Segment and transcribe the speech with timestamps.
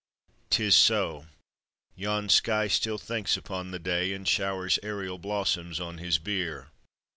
[0.49, 1.27] 'Tis so:
[1.95, 6.69] yon sky still thinks upon the Day, And showers aërial blossoms on his bier.